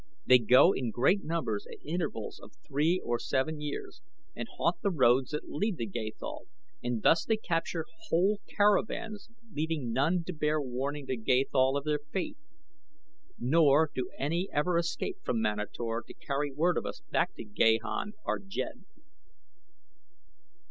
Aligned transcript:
They 0.25 0.39
go 0.39 0.71
in 0.71 0.89
great 0.89 1.23
numbers 1.23 1.67
at 1.67 1.77
intervals 1.85 2.39
of 2.39 2.53
three 2.67 2.99
or 3.05 3.19
seven 3.19 3.61
years 3.61 4.01
and 4.35 4.47
haunt 4.57 4.77
the 4.81 4.89
roads 4.89 5.29
that 5.29 5.47
lead 5.47 5.77
to 5.77 5.85
Gathol, 5.85 6.47
and 6.81 7.03
thus 7.03 7.23
they 7.23 7.37
capture 7.37 7.85
whole 8.07 8.41
caravans 8.49 9.29
leaving 9.53 9.93
none 9.93 10.23
to 10.23 10.33
bear 10.33 10.59
warning 10.59 11.05
to 11.05 11.15
Gathol 11.17 11.77
of 11.77 11.83
their 11.83 11.99
fate. 12.11 12.39
Nor 13.37 13.91
do 13.93 14.09
any 14.17 14.49
ever 14.51 14.75
escape 14.79 15.17
from 15.21 15.39
Manator 15.39 16.01
to 16.07 16.13
carry 16.15 16.51
word 16.51 16.79
of 16.79 16.85
us 16.87 17.03
back 17.11 17.35
to 17.35 17.43
Gahan 17.43 18.13
our 18.25 18.39
jed." 18.39 18.85